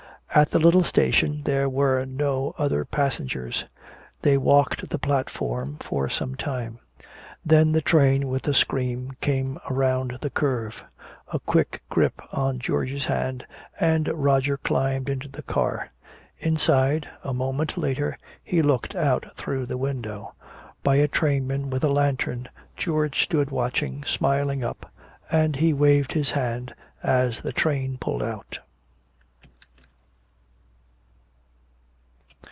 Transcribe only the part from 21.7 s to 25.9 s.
a lantern, George stood watching, smiling up, and he